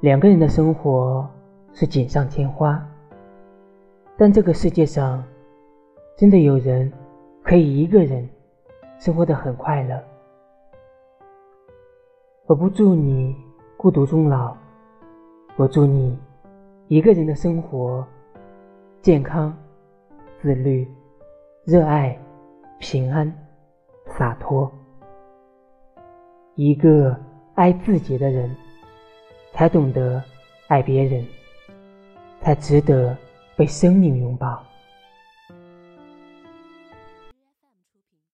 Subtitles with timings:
[0.00, 1.28] 两个人的生活
[1.74, 2.82] 是锦上添花，
[4.16, 5.22] 但这个世界上
[6.16, 6.90] 真的有人
[7.42, 8.26] 可以一个人
[8.98, 10.02] 生活的很快乐。
[12.46, 13.36] 我不祝你
[13.76, 14.56] 孤独终老，
[15.56, 16.18] 我祝你
[16.88, 18.02] 一个人的生活
[19.02, 19.54] 健康、
[20.40, 20.88] 自律、
[21.64, 22.18] 热爱、
[22.78, 23.30] 平安、
[24.06, 24.72] 洒脱。
[26.54, 27.14] 一个
[27.54, 28.50] 爱自己的人。
[29.60, 30.24] 才懂得
[30.68, 31.22] 爱别人，
[32.40, 33.14] 才值得
[33.56, 34.64] 被生命拥抱。